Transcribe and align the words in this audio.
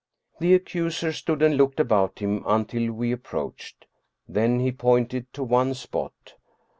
The 0.39 0.55
accuser 0.55 1.13
stood 1.13 1.43
and 1.43 1.55
looked 1.57 1.79
about 1.79 2.17
him 2.17 2.41
until 2.47 2.91
we 2.91 3.13
ap 3.13 3.19
proached. 3.19 3.83
Then 4.27 4.59
he 4.59 4.71
pointed 4.71 5.31
to 5.33 5.43
one 5.43 5.75
spot. 5.75 6.33